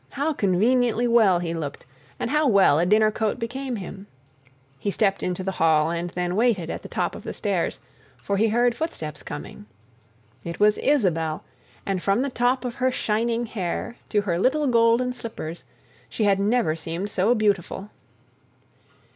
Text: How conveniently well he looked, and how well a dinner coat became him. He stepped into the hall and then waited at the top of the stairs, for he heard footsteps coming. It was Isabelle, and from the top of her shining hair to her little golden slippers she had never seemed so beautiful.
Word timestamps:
How 0.13 0.33
conveniently 0.33 1.07
well 1.07 1.37
he 1.37 1.53
looked, 1.53 1.85
and 2.19 2.31
how 2.31 2.47
well 2.47 2.79
a 2.79 2.87
dinner 2.87 3.11
coat 3.11 3.37
became 3.37 3.75
him. 3.75 4.07
He 4.79 4.89
stepped 4.89 5.21
into 5.21 5.43
the 5.43 5.51
hall 5.51 5.91
and 5.91 6.09
then 6.09 6.35
waited 6.35 6.71
at 6.71 6.81
the 6.81 6.87
top 6.89 7.13
of 7.13 7.21
the 7.21 7.35
stairs, 7.35 7.79
for 8.17 8.37
he 8.37 8.47
heard 8.47 8.75
footsteps 8.75 9.21
coming. 9.21 9.67
It 10.43 10.59
was 10.59 10.79
Isabelle, 10.79 11.43
and 11.85 12.01
from 12.01 12.23
the 12.23 12.31
top 12.31 12.65
of 12.65 12.77
her 12.77 12.91
shining 12.91 13.45
hair 13.45 13.95
to 14.09 14.21
her 14.21 14.39
little 14.39 14.65
golden 14.65 15.13
slippers 15.13 15.65
she 16.09 16.23
had 16.23 16.39
never 16.39 16.75
seemed 16.75 17.11
so 17.11 17.35
beautiful. 17.35 17.91